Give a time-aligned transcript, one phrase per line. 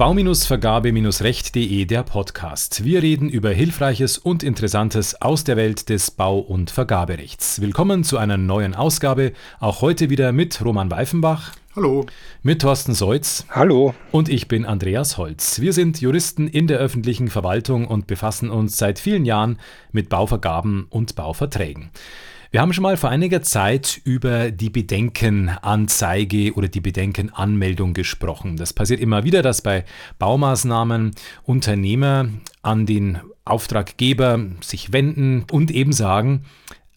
[0.00, 2.84] Bau-Vergabe-Recht.de der Podcast.
[2.84, 7.60] Wir reden über Hilfreiches und Interessantes aus der Welt des Bau- und Vergaberechts.
[7.60, 9.32] Willkommen zu einer neuen Ausgabe.
[9.58, 11.52] Auch heute wieder mit Roman Weifenbach.
[11.76, 12.04] Hallo.
[12.42, 13.46] Mit Thorsten Seutz.
[13.48, 13.94] Hallo.
[14.10, 15.60] Und ich bin Andreas Holz.
[15.60, 19.56] Wir sind Juristen in der öffentlichen Verwaltung und befassen uns seit vielen Jahren
[19.92, 21.90] mit Bauvergaben und Bauverträgen.
[22.50, 28.56] Wir haben schon mal vor einiger Zeit über die Bedenkenanzeige oder die Bedenkenanmeldung gesprochen.
[28.56, 29.84] Das passiert immer wieder, dass bei
[30.18, 31.12] Baumaßnahmen
[31.44, 32.30] Unternehmer
[32.62, 36.46] an den Auftraggeber sich wenden und eben sagen,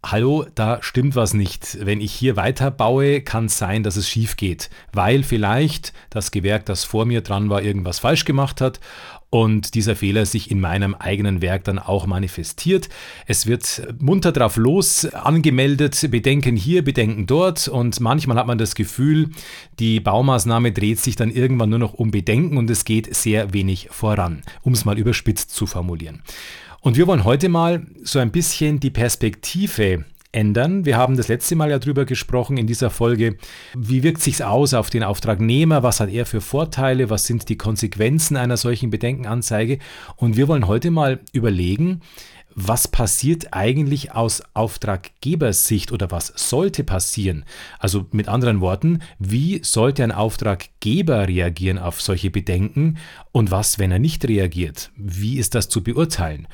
[0.06, 1.78] Hallo, da stimmt was nicht.
[1.80, 6.32] Wenn ich hier weiter baue, kann es sein, dass es schief geht, weil vielleicht das
[6.32, 8.82] Gewerk, das vor mir dran war, irgendwas falsch gemacht hat
[9.34, 12.88] und dieser Fehler sich in meinem eigenen Werk dann auch manifestiert.
[13.26, 18.76] Es wird munter drauf los angemeldet, Bedenken hier, Bedenken dort und manchmal hat man das
[18.76, 19.32] Gefühl,
[19.80, 23.88] die Baumaßnahme dreht sich dann irgendwann nur noch um Bedenken und es geht sehr wenig
[23.90, 26.22] voran, um es mal überspitzt zu formulieren.
[26.82, 30.86] Und wir wollen heute mal so ein bisschen die Perspektive ändern.
[30.86, 33.38] Wir haben das letzte Mal ja drüber gesprochen in dieser Folge.
[33.76, 35.84] Wie wirkt sich aus auf den Auftragnehmer?
[35.84, 37.10] Was hat er für Vorteile?
[37.10, 39.80] Was sind die Konsequenzen einer solchen Bedenkenanzeige?
[40.18, 42.02] Und wir wollen heute mal überlegen,
[42.56, 47.46] was passiert eigentlich aus Auftraggebersicht oder was sollte passieren?
[47.80, 52.98] Also mit anderen Worten, wie sollte ein Auftraggeber reagieren auf solche Bedenken
[53.32, 54.92] und was, wenn er nicht reagiert?
[54.96, 56.48] Wie ist das zu beurteilen?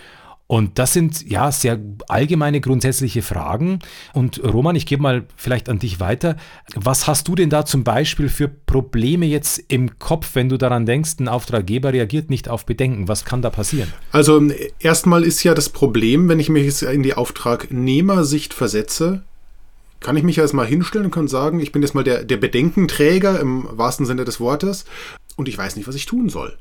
[0.52, 3.78] Und das sind ja sehr allgemeine grundsätzliche Fragen.
[4.14, 6.38] Und Roman, ich gebe mal vielleicht an dich weiter.
[6.74, 10.88] Was hast du denn da zum Beispiel für Probleme jetzt im Kopf, wenn du daran
[10.88, 13.08] denkst, ein Auftraggeber reagiert nicht auf Bedenken?
[13.08, 13.94] Was kann da passieren?
[14.12, 14.42] Also
[14.80, 19.22] erstmal ist ja das Problem, wenn ich mich jetzt in die Auftragnehmersicht versetze,
[20.00, 23.40] kann ich mich erstmal hinstellen und kann sagen, ich bin jetzt mal der, der Bedenkenträger
[23.40, 24.86] im wahrsten Sinne des Wortes
[25.36, 26.58] und ich weiß nicht, was ich tun soll.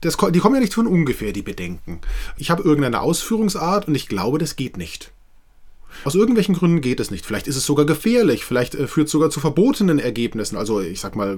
[0.00, 2.00] Das, die kommen ja nicht von ungefähr, die Bedenken.
[2.36, 5.12] Ich habe irgendeine Ausführungsart und ich glaube, das geht nicht.
[6.02, 7.24] Aus irgendwelchen Gründen geht es nicht.
[7.24, 11.00] Vielleicht ist es sogar gefährlich, vielleicht äh, führt es sogar zu verbotenen Ergebnissen, also ich
[11.00, 11.36] sag mal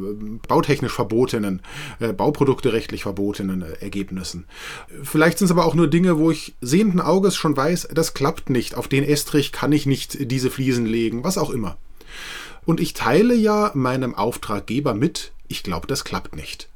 [0.48, 1.62] bautechnisch verbotenen,
[2.00, 4.47] äh, Bauprodukte rechtlich verbotenen äh, Ergebnissen.
[5.03, 8.50] Vielleicht sind es aber auch nur Dinge, wo ich sehenden Auges schon weiß, das klappt
[8.50, 11.76] nicht, auf den Estrich kann ich nicht diese Fliesen legen, was auch immer.
[12.64, 16.68] Und ich teile ja meinem Auftraggeber mit, ich glaube, das klappt nicht.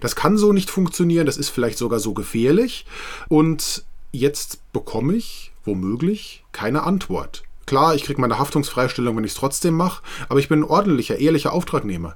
[0.00, 2.86] Das kann so nicht funktionieren, das ist vielleicht sogar so gefährlich.
[3.28, 7.44] Und jetzt bekomme ich womöglich keine Antwort.
[7.66, 11.18] Klar, ich kriege meine Haftungsfreistellung, wenn ich es trotzdem mache, aber ich bin ein ordentlicher,
[11.18, 12.14] ehrlicher Auftragnehmer.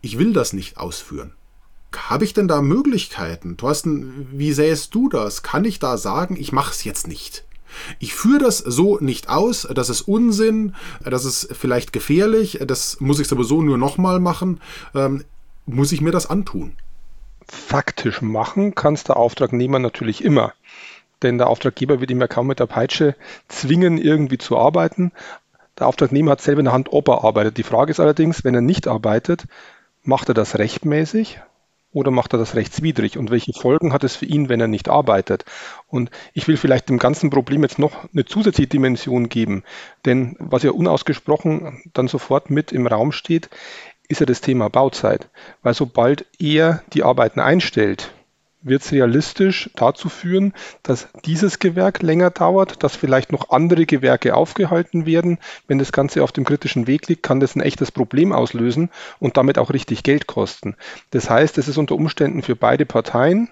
[0.00, 1.32] Ich will das nicht ausführen.
[1.96, 3.56] Habe ich denn da Möglichkeiten?
[3.56, 5.42] Thorsten, wie sähst du das?
[5.42, 7.44] Kann ich da sagen, ich mache es jetzt nicht?
[7.98, 10.74] Ich führe das so nicht aus, das ist Unsinn,
[11.04, 14.60] das ist vielleicht gefährlich, das muss ich sowieso nur nochmal machen.
[14.94, 15.24] Ähm,
[15.66, 16.72] muss ich mir das antun?
[17.52, 20.52] Faktisch machen kann es der Auftragnehmer natürlich immer.
[21.22, 23.14] Denn der Auftraggeber wird ihm ja kaum mit der Peitsche
[23.48, 25.12] zwingen, irgendwie zu arbeiten.
[25.78, 27.58] Der Auftragnehmer hat selber in der Hand, ob er arbeitet.
[27.58, 29.46] Die Frage ist allerdings, wenn er nicht arbeitet,
[30.02, 31.40] macht er das rechtmäßig
[31.92, 33.18] oder macht er das rechtswidrig?
[33.18, 35.44] Und welche Folgen hat es für ihn, wenn er nicht arbeitet?
[35.88, 39.64] Und ich will vielleicht dem ganzen Problem jetzt noch eine zusätzliche Dimension geben.
[40.06, 43.50] Denn was ja unausgesprochen dann sofort mit im Raum steht,
[44.10, 45.28] ist ja das Thema Bauzeit.
[45.62, 48.12] Weil sobald er die Arbeiten einstellt,
[48.62, 54.34] wird es realistisch dazu führen, dass dieses Gewerk länger dauert, dass vielleicht noch andere Gewerke
[54.34, 55.38] aufgehalten werden.
[55.66, 59.36] Wenn das Ganze auf dem kritischen Weg liegt, kann das ein echtes Problem auslösen und
[59.36, 60.76] damit auch richtig Geld kosten.
[61.10, 63.48] Das heißt, es ist unter Umständen für beide Parteien,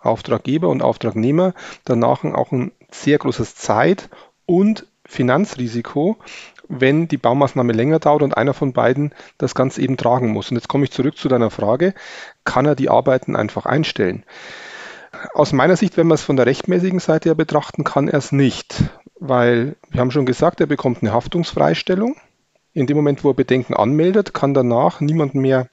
[0.00, 1.54] Auftraggeber und Auftragnehmer,
[1.84, 4.08] danach auch ein sehr großes Zeit-
[4.46, 6.18] und Finanzrisiko,
[6.68, 10.50] wenn die Baumaßnahme länger dauert und einer von beiden das Ganze eben tragen muss.
[10.50, 11.94] Und jetzt komme ich zurück zu deiner Frage,
[12.44, 14.24] kann er die Arbeiten einfach einstellen?
[15.32, 18.30] Aus meiner Sicht, wenn man es von der rechtmäßigen Seite her betrachten, kann er es
[18.30, 18.84] nicht,
[19.18, 22.16] weil wir haben schon gesagt, er bekommt eine Haftungsfreistellung.
[22.74, 25.68] In dem Moment, wo er Bedenken anmeldet, kann danach niemand mehr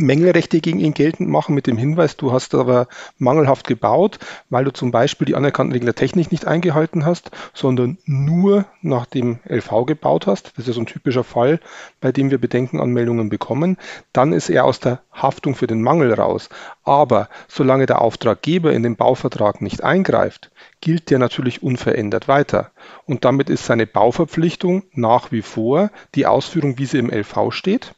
[0.00, 2.88] Mängelrechte gegen ihn geltend machen mit dem Hinweis, du hast aber
[3.18, 4.18] mangelhaft gebaut,
[4.48, 9.06] weil du zum Beispiel die anerkannten Regeln der Technik nicht eingehalten hast, sondern nur nach
[9.06, 10.52] dem LV gebaut hast.
[10.56, 11.60] Das ist so ein typischer Fall,
[12.00, 13.76] bei dem wir Bedenkenanmeldungen bekommen.
[14.12, 16.48] Dann ist er aus der Haftung für den Mangel raus.
[16.82, 20.50] Aber solange der Auftraggeber in den Bauvertrag nicht eingreift,
[20.80, 22.70] gilt der natürlich unverändert weiter.
[23.04, 27.94] Und damit ist seine Bauverpflichtung nach wie vor die Ausführung, wie sie im LV steht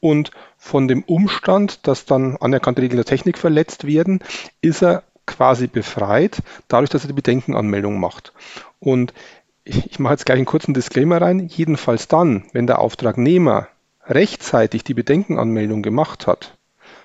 [0.00, 0.30] und
[0.66, 4.20] von dem Umstand, dass dann anerkannte Regeln der Technik verletzt werden,
[4.60, 8.32] ist er quasi befreit, dadurch, dass er die Bedenkenanmeldung macht.
[8.80, 9.14] Und
[9.64, 13.68] ich mache jetzt gleich einen kurzen Disclaimer rein, jedenfalls dann, wenn der Auftragnehmer
[14.06, 16.56] rechtzeitig die Bedenkenanmeldung gemacht hat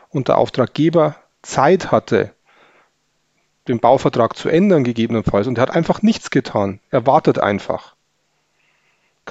[0.09, 2.31] und der Auftraggeber Zeit hatte,
[3.67, 7.95] den Bauvertrag zu ändern gegebenenfalls und er hat einfach nichts getan, er wartet einfach,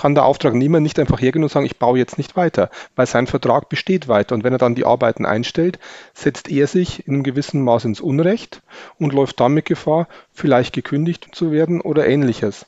[0.00, 3.26] kann der Auftragnehmer nicht einfach hergehen und sagen, ich baue jetzt nicht weiter, weil sein
[3.26, 4.34] Vertrag besteht weiter.
[4.34, 5.78] Und wenn er dann die Arbeiten einstellt,
[6.14, 8.62] setzt er sich in einem gewissen Maß ins Unrecht
[8.98, 12.64] und läuft damit Gefahr, vielleicht gekündigt zu werden oder ähnliches.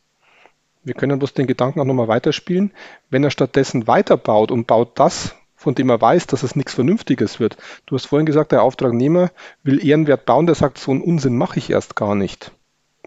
[0.84, 2.72] Wir können bloß den Gedanken auch nochmal weiterspielen.
[3.08, 7.40] Wenn er stattdessen weiterbaut und baut das, von dem er weiß, dass es nichts Vernünftiges
[7.40, 7.56] wird.
[7.86, 9.30] Du hast vorhin gesagt, der Auftragnehmer
[9.62, 12.52] will ehrenwert bauen, der sagt, so einen Unsinn mache ich erst gar nicht.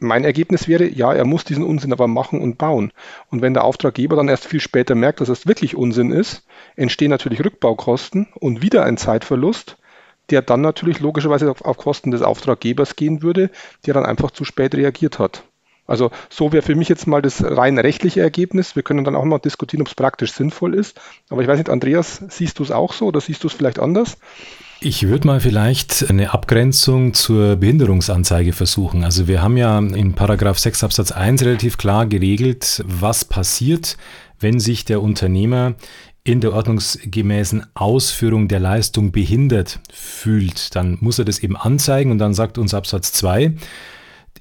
[0.02, 2.92] Mein Ergebnis wäre, ja, er muss diesen Unsinn aber machen und bauen.
[3.30, 6.46] Und wenn der Auftraggeber dann erst viel später merkt, dass es wirklich Unsinn ist,
[6.76, 9.78] entstehen natürlich Rückbaukosten und wieder ein Zeitverlust,
[10.32, 13.50] der dann natürlich logischerweise auf, auf Kosten des Auftraggebers gehen würde,
[13.86, 15.44] der dann einfach zu spät reagiert hat.
[15.88, 18.76] Also so wäre für mich jetzt mal das rein rechtliche Ergebnis.
[18.76, 21.00] Wir können dann auch mal diskutieren, ob es praktisch sinnvoll ist.
[21.30, 23.80] Aber ich weiß nicht, Andreas, siehst du es auch so oder siehst du es vielleicht
[23.80, 24.18] anders?
[24.82, 29.04] Ich würde mal vielleicht eine Abgrenzung zur Behinderungsanzeige versuchen.
[29.04, 33.98] Also wir haben ja in Paragraph 6 Absatz 1 relativ klar geregelt, was passiert,
[34.40, 35.76] wenn sich der Unternehmer
[36.24, 40.76] in der ordnungsgemäßen Ausführung der Leistung behindert fühlt.
[40.76, 43.54] Dann muss er das eben anzeigen und dann sagt uns Absatz 2,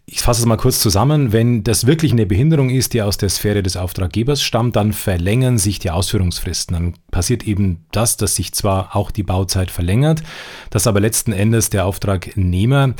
[0.06, 3.30] ich fasse es mal kurz zusammen, wenn das wirklich eine Behinderung ist, die aus der
[3.30, 6.74] Sphäre des Auftraggebers stammt, dann verlängern sich die Ausführungsfristen.
[6.74, 10.22] Dann passiert eben das, dass sich zwar auch die Bauzeit verlängert,
[10.68, 12.94] dass aber letzten Endes der Auftragnehmer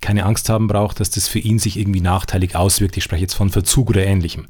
[0.00, 2.96] keine Angst haben braucht, dass das für ihn sich irgendwie nachteilig auswirkt.
[2.96, 4.46] Ich spreche jetzt von Verzug oder ähnlichem.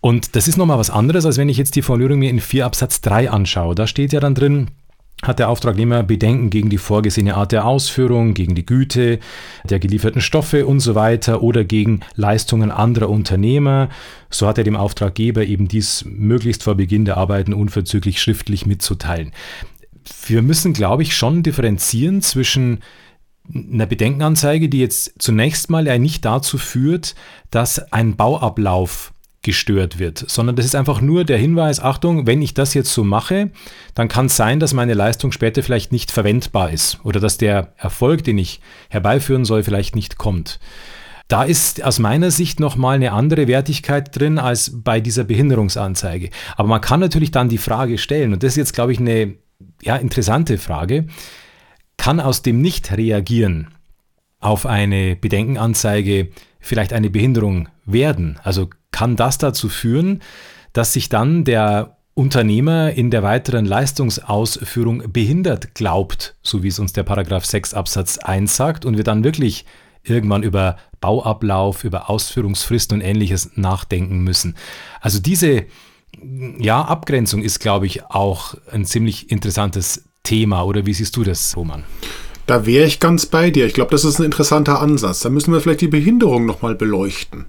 [0.00, 2.64] Und das ist nochmal was anderes, als wenn ich jetzt die Formulierung mir in 4
[2.64, 3.74] Absatz 3 anschaue.
[3.74, 4.68] Da steht ja dann drin,
[5.22, 9.18] hat der Auftragnehmer Bedenken gegen die vorgesehene Art der Ausführung, gegen die Güte
[9.64, 13.88] der gelieferten Stoffe und so weiter oder gegen Leistungen anderer Unternehmer,
[14.28, 19.32] so hat er dem Auftraggeber eben dies möglichst vor Beginn der Arbeiten unverzüglich schriftlich mitzuteilen.
[20.26, 22.80] Wir müssen, glaube ich, schon differenzieren zwischen
[23.52, 27.14] einer Bedenkenanzeige, die jetzt zunächst mal ja nicht dazu führt,
[27.50, 29.12] dass ein Bauablauf
[29.46, 33.04] gestört wird, sondern das ist einfach nur der Hinweis, Achtung, wenn ich das jetzt so
[33.04, 33.50] mache,
[33.94, 37.72] dann kann es sein, dass meine Leistung später vielleicht nicht verwendbar ist oder dass der
[37.78, 38.60] Erfolg, den ich
[38.90, 40.58] herbeiführen soll, vielleicht nicht kommt.
[41.28, 46.30] Da ist aus meiner Sicht nochmal eine andere Wertigkeit drin als bei dieser Behinderungsanzeige.
[46.56, 49.34] Aber man kann natürlich dann die Frage stellen, und das ist jetzt, glaube ich, eine
[49.80, 51.06] ja, interessante Frage,
[51.96, 53.68] kann aus dem Nicht-Reagieren
[54.40, 58.38] auf eine Bedenkenanzeige vielleicht eine Behinderung werden?
[58.42, 60.22] Also kann das dazu führen,
[60.72, 66.94] dass sich dann der Unternehmer in der weiteren Leistungsausführung behindert glaubt, so wie es uns
[66.94, 69.66] der Paragraph 6 Absatz 1 sagt, und wir dann wirklich
[70.02, 74.56] irgendwann über Bauablauf, über Ausführungsfristen und ähnliches nachdenken müssen.
[75.02, 75.66] Also diese
[76.58, 80.62] ja, Abgrenzung ist, glaube ich, auch ein ziemlich interessantes Thema.
[80.62, 81.84] Oder wie siehst du das, Roman?
[82.46, 83.66] Da wäre ich ganz bei dir.
[83.66, 85.20] Ich glaube, das ist ein interessanter Ansatz.
[85.20, 87.44] Da müssen wir vielleicht die Behinderung nochmal beleuchten.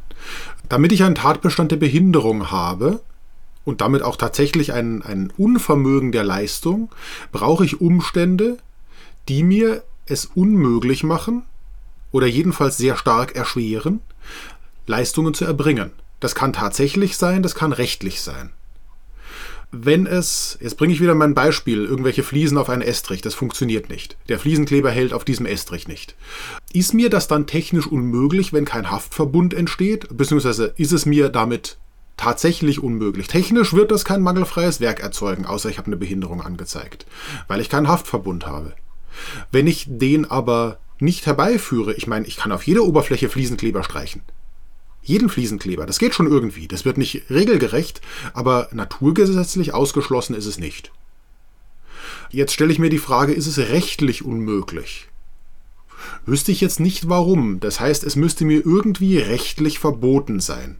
[0.69, 3.01] Damit ich einen Tatbestand der Behinderung habe
[3.65, 6.89] und damit auch tatsächlich ein, ein Unvermögen der Leistung,
[7.31, 8.57] brauche ich Umstände,
[9.29, 11.43] die mir es unmöglich machen
[12.11, 14.01] oder jedenfalls sehr stark erschweren,
[14.85, 15.91] Leistungen zu erbringen.
[16.19, 18.51] Das kann tatsächlich sein, das kann rechtlich sein
[19.71, 23.89] wenn es, jetzt bringe ich wieder mein Beispiel, irgendwelche Fliesen auf einen Estrich, das funktioniert
[23.89, 24.17] nicht.
[24.29, 26.15] Der Fliesenkleber hält auf diesem Estrich nicht.
[26.71, 30.07] Ist mir das dann technisch unmöglich, wenn kein Haftverbund entsteht?
[30.15, 31.77] Beziehungsweise ist es mir damit
[32.15, 33.27] tatsächlich unmöglich?
[33.27, 37.05] Technisch wird das kein mangelfreies Werk erzeugen, außer ich habe eine Behinderung angezeigt,
[37.49, 38.73] weil ich keinen Haftverbund habe.
[39.51, 44.21] Wenn ich den aber nicht herbeiführe, ich meine, ich kann auf jeder Oberfläche Fliesenkleber streichen
[45.07, 45.85] jeden Fliesenkleber.
[45.85, 46.67] Das geht schon irgendwie.
[46.67, 48.01] Das wird nicht regelgerecht,
[48.33, 50.91] aber naturgesetzlich ausgeschlossen ist es nicht.
[52.29, 55.07] Jetzt stelle ich mir die Frage, ist es rechtlich unmöglich?
[56.25, 57.59] Wüsste ich jetzt nicht warum.
[57.59, 60.77] Das heißt, es müsste mir irgendwie rechtlich verboten sein.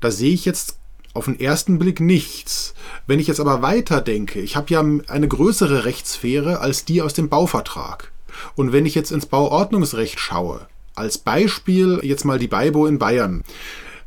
[0.00, 0.78] Da sehe ich jetzt
[1.14, 2.74] auf den ersten Blick nichts.
[3.06, 7.28] Wenn ich jetzt aber weiterdenke, ich habe ja eine größere Rechtssphäre als die aus dem
[7.28, 8.12] Bauvertrag.
[8.54, 13.42] Und wenn ich jetzt ins Bauordnungsrecht schaue, als Beispiel jetzt mal die BIBO in Bayern.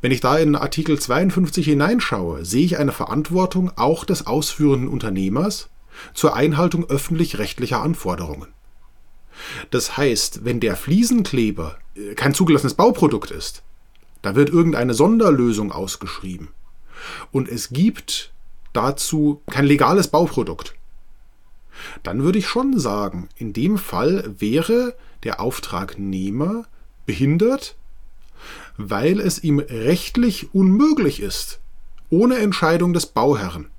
[0.02, 5.70] Wenn ich da in Artikel 52 hineinschaue, sehe ich eine Verantwortung auch des ausführenden Unternehmers
[6.14, 8.48] zur Einhaltung öffentlich-rechtlicher Anforderungen.
[9.72, 13.64] Das heißt, wenn der Fliesenkleber äh, kein zugelassenes Bauprodukt ist,
[14.22, 16.50] da wird irgendeine Sonderlösung ausgeschrieben.
[17.32, 18.32] Und es gibt
[18.74, 20.76] dazu kein legales Bauprodukt.
[22.04, 26.66] Dann würde ich schon sagen, in dem Fall wäre der Auftragnehmer
[27.08, 27.76] behindert,
[28.78, 31.60] weil es ihm rechtlich unmöglich ist,
[32.12, 33.72] ohne Entscheidung des Bauherrn,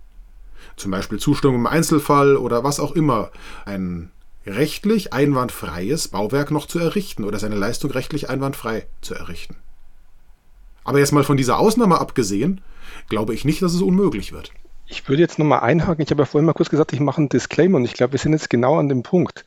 [0.76, 3.30] zum Beispiel Zustimmung im Einzelfall oder was auch immer,
[3.64, 4.10] ein
[4.46, 9.56] rechtlich einwandfreies Bauwerk noch zu errichten oder seine Leistung rechtlich einwandfrei zu errichten.
[10.84, 12.62] Aber jetzt mal von dieser Ausnahme abgesehen,
[13.08, 14.52] glaube ich nicht, dass es unmöglich wird.
[14.86, 16.02] Ich würde jetzt nochmal einhaken.
[16.02, 18.18] Ich habe ja vorhin mal kurz gesagt, ich mache einen Disclaimer und ich glaube, wir
[18.18, 19.44] sind jetzt genau an dem Punkt.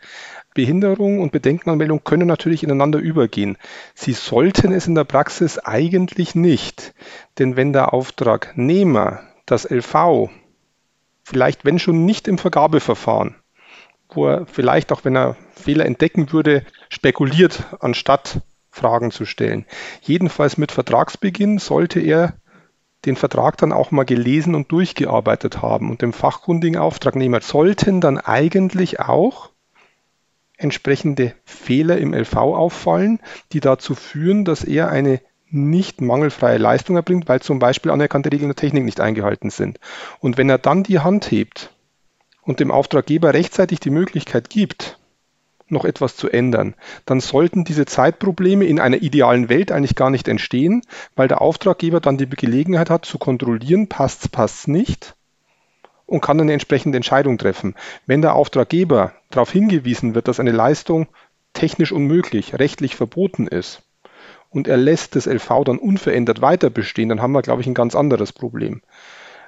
[0.53, 3.57] Behinderung und Bedenkenanmeldung können natürlich ineinander übergehen.
[3.93, 6.93] Sie sollten es in der Praxis eigentlich nicht.
[7.39, 10.29] Denn wenn der Auftragnehmer das LV
[11.23, 13.35] vielleicht, wenn schon nicht im Vergabeverfahren,
[14.09, 19.65] wo er vielleicht auch, wenn er Fehler entdecken würde, spekuliert, anstatt Fragen zu stellen.
[20.01, 22.33] Jedenfalls mit Vertragsbeginn sollte er
[23.05, 25.89] den Vertrag dann auch mal gelesen und durchgearbeitet haben.
[25.89, 29.50] Und dem fachkundigen Auftragnehmer sollten dann eigentlich auch
[30.61, 33.19] entsprechende Fehler im LV auffallen,
[33.51, 38.49] die dazu führen, dass er eine nicht mangelfreie Leistung erbringt, weil zum Beispiel anerkannte Regeln
[38.49, 39.79] der Technik nicht eingehalten sind.
[40.19, 41.73] Und wenn er dann die Hand hebt
[42.41, 44.97] und dem Auftraggeber rechtzeitig die Möglichkeit gibt,
[45.67, 46.75] noch etwas zu ändern,
[47.05, 50.81] dann sollten diese Zeitprobleme in einer idealen Welt eigentlich gar nicht entstehen,
[51.15, 55.15] weil der Auftraggeber dann die Gelegenheit hat zu kontrollieren, passt es, passt es nicht
[56.11, 57.73] und kann eine entsprechende Entscheidung treffen.
[58.05, 61.07] Wenn der Auftraggeber darauf hingewiesen wird, dass eine Leistung
[61.53, 63.81] technisch unmöglich, rechtlich verboten ist
[64.49, 67.73] und er lässt das LV dann unverändert weiter bestehen, dann haben wir, glaube ich, ein
[67.73, 68.81] ganz anderes Problem.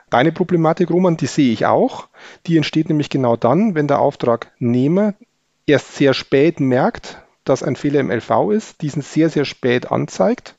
[0.10, 2.08] Deine Problematik, Roman, die sehe ich auch.
[2.48, 5.16] Die entsteht nämlich genau dann, wenn der Auftragnehmer
[5.66, 10.56] erst sehr spät merkt, dass ein Fehler im LV ist, diesen sehr, sehr spät anzeigt,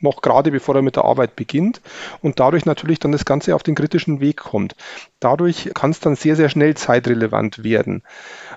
[0.00, 1.80] noch gerade bevor er mit der Arbeit beginnt
[2.22, 4.74] und dadurch natürlich dann das Ganze auf den kritischen Weg kommt.
[5.20, 8.02] Dadurch kann es dann sehr, sehr schnell zeitrelevant werden.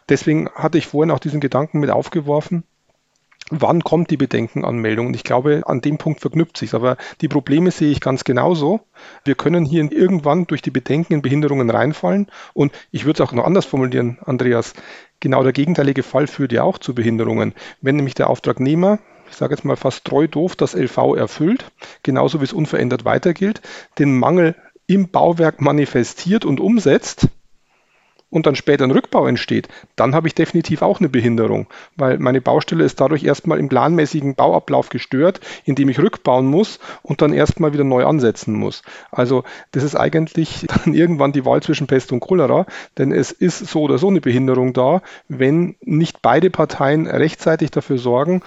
[0.09, 2.63] Deswegen hatte ich vorhin auch diesen Gedanken mit aufgeworfen,
[3.51, 5.07] wann kommt die Bedenkenanmeldung?
[5.07, 6.73] Und ich glaube, an dem Punkt verknüpft sich.
[6.73, 8.81] Aber die Probleme sehe ich ganz genauso.
[9.23, 12.27] Wir können hier irgendwann durch die Bedenken in Behinderungen reinfallen.
[12.53, 14.73] Und ich würde es auch noch anders formulieren, Andreas.
[15.19, 17.53] Genau der gegenteilige Fall führt ja auch zu Behinderungen.
[17.81, 18.99] Wenn nämlich der Auftragnehmer,
[19.31, 21.71] ich sage jetzt mal fast treu doof, das LV erfüllt,
[22.03, 23.61] genauso wie es unverändert weiter gilt,
[23.97, 24.55] den Mangel
[24.87, 27.27] im Bauwerk manifestiert und umsetzt,
[28.31, 32.41] und dann später ein Rückbau entsteht, dann habe ich definitiv auch eine Behinderung, weil meine
[32.41, 37.73] Baustelle ist dadurch erstmal im planmäßigen Bauablauf gestört, indem ich rückbauen muss und dann erstmal
[37.73, 38.81] wieder neu ansetzen muss.
[39.11, 42.65] Also das ist eigentlich dann irgendwann die Wahl zwischen Pest und Cholera,
[42.97, 47.97] denn es ist so oder so eine Behinderung da, wenn nicht beide Parteien rechtzeitig dafür
[47.97, 48.41] sorgen,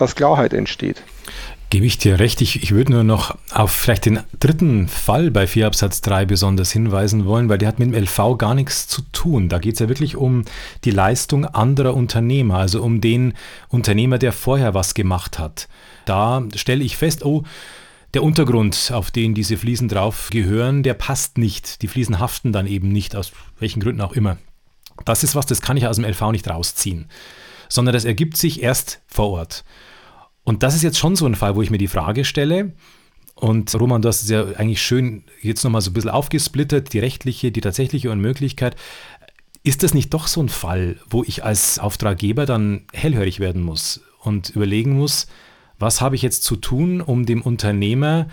[0.00, 1.02] dass Klarheit entsteht.
[1.70, 2.40] Gebe ich dir recht.
[2.40, 6.72] Ich, ich würde nur noch auf vielleicht den dritten Fall bei 4 Absatz 3 besonders
[6.72, 9.50] hinweisen wollen, weil der hat mit dem LV gar nichts zu tun.
[9.50, 10.44] Da geht es ja wirklich um
[10.84, 13.34] die Leistung anderer Unternehmer, also um den
[13.68, 15.68] Unternehmer, der vorher was gemacht hat.
[16.06, 17.44] Da stelle ich fest, oh,
[18.14, 21.82] der Untergrund, auf den diese Fliesen drauf gehören, der passt nicht.
[21.82, 24.38] Die Fliesen haften dann eben nicht, aus welchen Gründen auch immer.
[25.04, 27.10] Das ist was, das kann ich aus dem LV nicht rausziehen,
[27.68, 29.64] sondern das ergibt sich erst vor Ort.
[30.48, 32.72] Und das ist jetzt schon so ein Fall, wo ich mir die Frage stelle,
[33.34, 37.00] und Roman, du hast es ja eigentlich schön jetzt nochmal so ein bisschen aufgesplittert, die
[37.00, 38.74] rechtliche, die tatsächliche Unmöglichkeit.
[39.62, 44.00] Ist das nicht doch so ein Fall, wo ich als Auftraggeber dann hellhörig werden muss
[44.22, 45.26] und überlegen muss,
[45.78, 48.28] was habe ich jetzt zu tun, um dem Unternehmer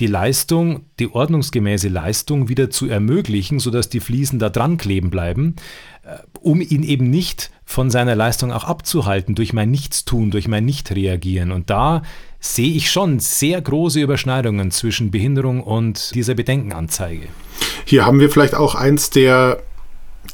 [0.00, 5.56] die Leistung, die ordnungsgemäße Leistung wieder zu ermöglichen, sodass die Fliesen da dran kleben bleiben,
[6.02, 10.64] äh, um ihn eben nicht von seiner Leistung auch abzuhalten durch mein Nichtstun, durch mein
[10.64, 11.50] Nichtreagieren.
[11.50, 12.02] Und da
[12.38, 17.28] sehe ich schon sehr große Überschneidungen zwischen Behinderung und dieser Bedenkenanzeige.
[17.84, 19.62] Hier haben wir vielleicht auch eins der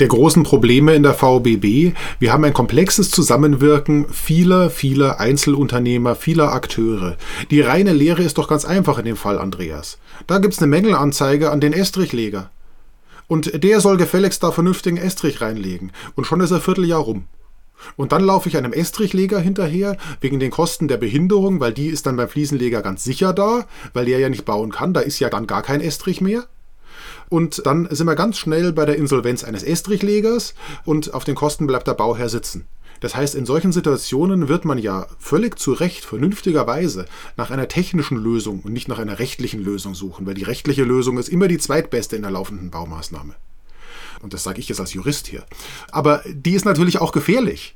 [0.01, 1.95] der großen Probleme in der VBB.
[2.19, 7.17] Wir haben ein komplexes Zusammenwirken vieler, vieler Einzelunternehmer, vieler Akteure.
[7.51, 9.99] Die reine Lehre ist doch ganz einfach in dem Fall, Andreas.
[10.27, 12.51] Da gibt es eine Mängelanzeige an den Estrichleger.
[13.29, 15.93] Und der soll gefälligst da vernünftigen Estrich reinlegen.
[16.15, 17.25] Und schon ist ein Vierteljahr rum.
[17.97, 22.07] Und dann laufe ich einem Estrichleger hinterher, wegen den Kosten der Behinderung, weil die ist
[22.07, 25.31] dann beim Fliesenleger ganz sicher da, weil der ja nicht bauen kann, da ist ja
[25.31, 26.47] dann gar kein Estrich mehr.
[27.33, 30.53] Und dann sind wir ganz schnell bei der Insolvenz eines Estrichlegers
[30.85, 32.67] und auf den Kosten bleibt der Bauherr sitzen.
[33.01, 37.07] Das heißt, in solchen Situationen wird man ja völlig zu Recht, vernünftigerweise
[37.39, 41.17] nach einer technischen Lösung und nicht nach einer rechtlichen Lösung suchen, weil die rechtliche Lösung
[41.17, 43.35] ist immer die zweitbeste in der laufenden Baumaßnahme.
[44.21, 45.43] Und das sage ich jetzt als Jurist hier.
[45.91, 47.75] Aber die ist natürlich auch gefährlich.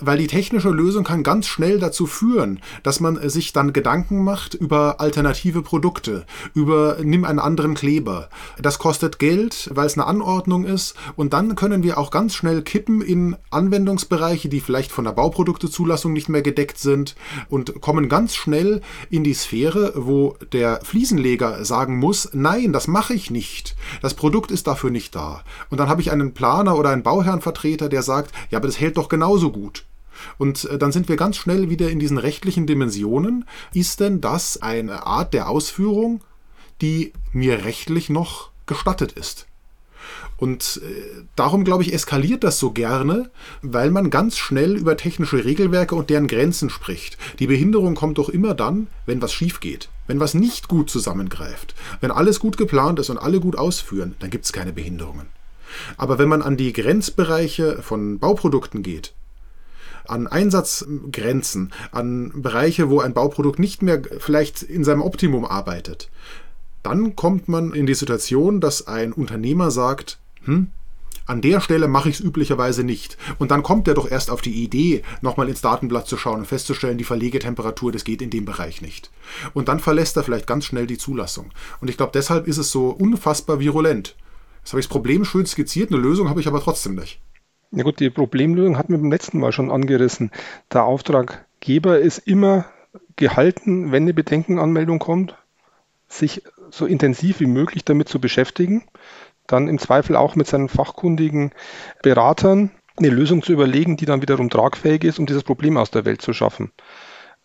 [0.00, 4.54] Weil die technische Lösung kann ganz schnell dazu führen, dass man sich dann Gedanken macht
[4.54, 8.28] über alternative Produkte, über nimm einen anderen Kleber.
[8.60, 12.62] Das kostet Geld, weil es eine Anordnung ist und dann können wir auch ganz schnell
[12.62, 17.14] kippen in Anwendungsbereiche, die vielleicht von der Bauproduktezulassung nicht mehr gedeckt sind
[17.48, 23.14] und kommen ganz schnell in die Sphäre, wo der Fliesenleger sagen muss, nein, das mache
[23.14, 23.76] ich nicht.
[24.02, 25.42] Das Produkt ist dafür nicht da.
[25.70, 28.96] Und dann habe ich einen Planer oder einen Bauherrnvertreter, der sagt, ja, aber das hält
[28.96, 29.73] doch genauso gut.
[30.38, 33.44] Und äh, dann sind wir ganz schnell wieder in diesen rechtlichen Dimensionen.
[33.72, 36.22] Ist denn das eine Art der Ausführung,
[36.80, 39.46] die mir rechtlich noch gestattet ist?
[40.36, 43.30] Und äh, darum, glaube ich, eskaliert das so gerne,
[43.62, 47.16] weil man ganz schnell über technische Regelwerke und deren Grenzen spricht.
[47.38, 49.88] Die Behinderung kommt doch immer dann, wenn was schief geht.
[50.06, 51.74] Wenn was nicht gut zusammengreift.
[52.00, 55.26] Wenn alles gut geplant ist und alle gut ausführen, dann gibt es keine Behinderungen.
[55.96, 59.14] Aber wenn man an die Grenzbereiche von Bauprodukten geht,
[60.06, 66.10] an Einsatzgrenzen, an Bereiche, wo ein Bauprodukt nicht mehr vielleicht in seinem Optimum arbeitet,
[66.82, 70.68] dann kommt man in die Situation, dass ein Unternehmer sagt, hm,
[71.26, 73.16] an der Stelle mache ich es üblicherweise nicht.
[73.38, 76.46] Und dann kommt er doch erst auf die Idee, nochmal ins Datenblatt zu schauen und
[76.46, 79.10] festzustellen, die Verlegetemperatur, das geht in dem Bereich nicht.
[79.54, 81.50] Und dann verlässt er vielleicht ganz schnell die Zulassung.
[81.80, 84.16] Und ich glaube, deshalb ist es so unfassbar virulent.
[84.60, 87.20] Jetzt habe ich das Problem schön skizziert, eine Lösung habe ich aber trotzdem nicht.
[87.76, 90.30] Ja gut, die Problemlösung hatten wir beim letzten Mal schon angerissen.
[90.72, 92.66] Der Auftraggeber ist immer
[93.16, 95.36] gehalten, wenn eine Bedenkenanmeldung kommt,
[96.06, 98.84] sich so intensiv wie möglich damit zu beschäftigen,
[99.48, 101.50] dann im Zweifel auch mit seinen fachkundigen
[102.00, 106.04] Beratern eine Lösung zu überlegen, die dann wiederum tragfähig ist, um dieses Problem aus der
[106.04, 106.70] Welt zu schaffen.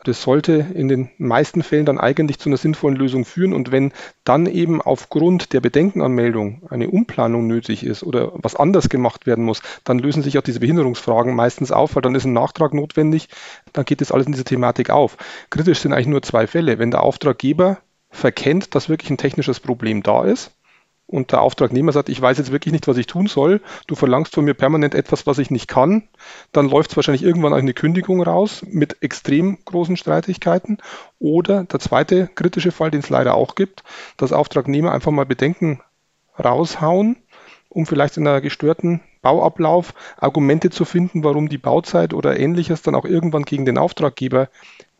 [0.05, 3.53] Das sollte in den meisten Fällen dann eigentlich zu einer sinnvollen Lösung führen.
[3.53, 3.91] Und wenn
[4.23, 9.61] dann eben aufgrund der Bedenkenanmeldung eine Umplanung nötig ist oder was anders gemacht werden muss,
[9.83, 13.27] dann lösen sich auch diese Behinderungsfragen meistens auf, weil dann ist ein Nachtrag notwendig.
[13.73, 15.17] Dann geht das alles in diese Thematik auf.
[15.49, 16.79] Kritisch sind eigentlich nur zwei Fälle.
[16.79, 17.79] Wenn der Auftraggeber
[18.09, 20.51] verkennt, dass wirklich ein technisches Problem da ist
[21.09, 24.35] und der Auftragnehmer sagt, ich weiß jetzt wirklich nicht, was ich tun soll, du verlangst
[24.35, 26.07] von mir permanent etwas, was ich nicht kann,
[26.51, 30.77] dann läuft es wahrscheinlich irgendwann eine Kündigung raus mit extrem großen Streitigkeiten.
[31.17, 33.83] Oder der zweite kritische Fall, den es leider auch gibt,
[34.17, 35.81] dass Auftragnehmer einfach mal Bedenken
[36.37, 37.17] raushauen,
[37.69, 42.95] um vielleicht in einer gestörten Bauablauf Argumente zu finden, warum die Bauzeit oder ähnliches dann
[42.95, 44.47] auch irgendwann gegen den Auftraggeber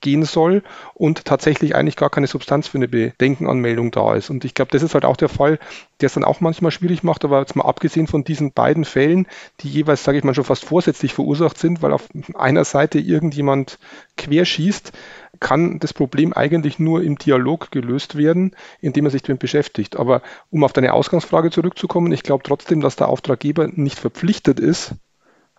[0.01, 4.29] gehen soll und tatsächlich eigentlich gar keine Substanz für eine Bedenkenanmeldung da ist.
[4.29, 5.59] Und ich glaube, das ist halt auch der Fall,
[6.01, 9.27] der es dann auch manchmal schwierig macht, aber jetzt mal abgesehen von diesen beiden Fällen,
[9.62, 13.79] die jeweils, sage ich mal, schon fast vorsätzlich verursacht sind, weil auf einer Seite irgendjemand
[14.17, 14.93] querschießt,
[15.39, 19.97] kann das Problem eigentlich nur im Dialog gelöst werden, indem er sich damit beschäftigt.
[19.97, 24.95] Aber um auf deine Ausgangsfrage zurückzukommen, ich glaube trotzdem, dass der Auftraggeber nicht verpflichtet ist,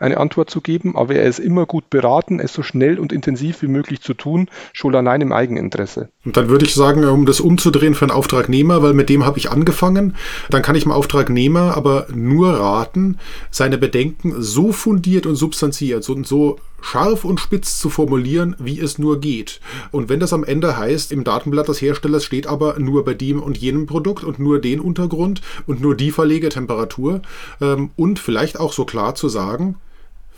[0.00, 3.62] eine Antwort zu geben, aber er ist immer gut beraten, es so schnell und intensiv
[3.62, 6.08] wie möglich zu tun, schon allein im Eigeninteresse.
[6.24, 9.38] Und dann würde ich sagen, um das umzudrehen für einen Auftragnehmer, weil mit dem habe
[9.38, 10.16] ich angefangen,
[10.48, 13.18] dann kann ich dem Auftragnehmer aber nur raten,
[13.50, 18.98] seine Bedenken so fundiert und substanziert und so scharf und spitz zu formulieren, wie es
[18.98, 19.60] nur geht.
[19.90, 23.42] Und wenn das am Ende heißt, im Datenblatt des Herstellers steht aber nur bei dem
[23.42, 27.22] und jenem Produkt und nur den Untergrund und nur die Verlegetemperatur
[27.60, 29.76] ähm, und vielleicht auch so klar zu sagen,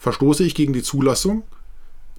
[0.03, 1.45] Verstoße ich gegen die Zulassung,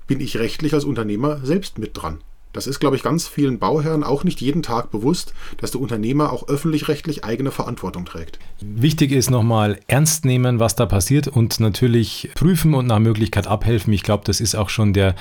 [0.07, 2.23] bin ich rechtlich als Unternehmer selbst mit dran.
[2.53, 6.31] Das ist, glaube ich, ganz vielen Bauherren auch nicht jeden Tag bewusst, dass der Unternehmer
[6.31, 8.37] auch öffentlich-rechtlich eigene Verantwortung trägt.
[8.61, 13.91] Wichtig ist nochmal ernst nehmen, was da passiert und natürlich prüfen und nach Möglichkeit abhelfen.
[13.91, 15.15] Ich glaube, das ist auch schon der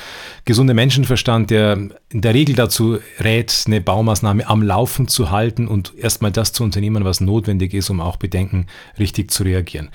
[0.45, 5.95] gesunde Menschenverstand, der in der Regel dazu rät, eine Baumaßnahme am Laufen zu halten und
[5.97, 8.67] erstmal das zu unternehmen, was notwendig ist, um auch Bedenken
[8.99, 9.89] richtig zu reagieren.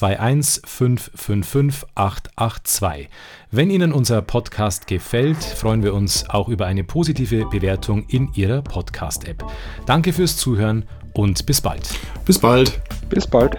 [0.00, 3.08] 21 555 882.
[3.50, 8.62] Wenn Ihnen unser Podcast gefällt, freuen wir uns auch über eine positive Bewertung in Ihrer
[8.62, 9.44] Podcast-App.
[9.86, 11.88] Danke fürs Zuhören und bis bald.
[12.24, 12.80] Bis bald.
[13.08, 13.58] Bis bald.